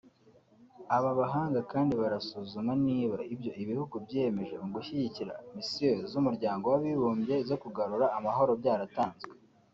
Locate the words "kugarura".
7.63-8.05